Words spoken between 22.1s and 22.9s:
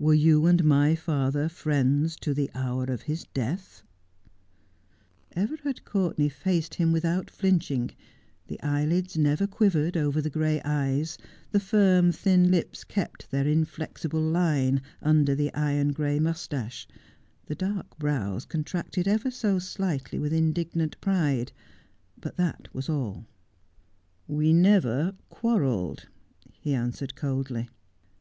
but that was